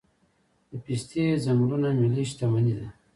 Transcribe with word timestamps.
د 0.69 0.73
پستې 0.85 1.23
ځنګلونه 1.45 1.87
ملي 2.01 2.23
شتمني 2.31 2.73
ده؟ 2.79 2.87